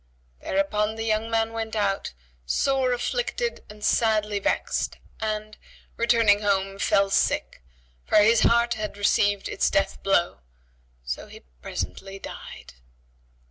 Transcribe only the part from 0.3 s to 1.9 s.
Thereupon the young man went